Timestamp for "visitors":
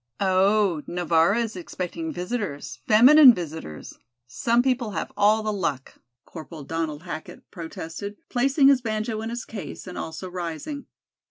2.11-2.79, 3.35-3.99